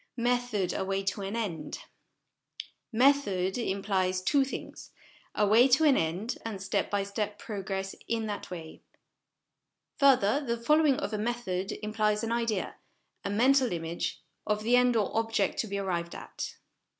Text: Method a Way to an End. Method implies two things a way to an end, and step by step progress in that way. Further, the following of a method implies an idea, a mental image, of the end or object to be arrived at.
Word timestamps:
Method 0.17 0.73
a 0.73 0.83
Way 0.83 1.03
to 1.03 1.21
an 1.21 1.35
End. 1.35 1.83
Method 2.91 3.55
implies 3.55 4.19
two 4.23 4.43
things 4.43 4.89
a 5.35 5.45
way 5.45 5.67
to 5.67 5.83
an 5.83 5.95
end, 5.95 6.39
and 6.43 6.59
step 6.59 6.89
by 6.89 7.03
step 7.03 7.37
progress 7.37 7.93
in 8.07 8.25
that 8.25 8.49
way. 8.49 8.81
Further, 9.99 10.43
the 10.43 10.57
following 10.57 10.95
of 10.97 11.13
a 11.13 11.19
method 11.19 11.73
implies 11.83 12.23
an 12.23 12.31
idea, 12.31 12.77
a 13.23 13.29
mental 13.29 13.71
image, 13.71 14.23
of 14.47 14.63
the 14.63 14.75
end 14.75 14.95
or 14.95 15.15
object 15.15 15.59
to 15.59 15.67
be 15.67 15.77
arrived 15.77 16.15
at. 16.15 16.55